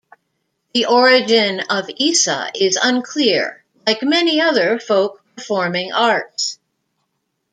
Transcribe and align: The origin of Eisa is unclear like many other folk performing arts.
The 0.73 0.87
origin 0.87 1.59
of 1.69 1.85
Eisa 1.85 2.49
is 2.55 2.75
unclear 2.81 3.63
like 3.85 4.01
many 4.01 4.41
other 4.41 4.79
folk 4.79 5.21
performing 5.35 5.91
arts. 5.91 6.57